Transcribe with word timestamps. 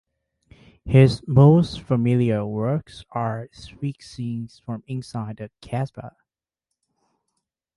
His 0.83 1.21
most 1.27 1.81
familiar 1.83 2.43
works 2.43 3.03
are 3.11 3.47
street 3.51 4.01
scenes 4.01 4.57
from 4.57 4.83
inside 4.87 5.37
the 5.37 5.51
Casbah. 5.61 6.15